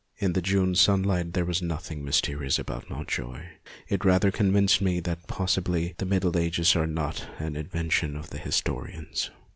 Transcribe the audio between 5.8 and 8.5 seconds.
the Middle Ages 244 MONOLOGUES are not an invention of the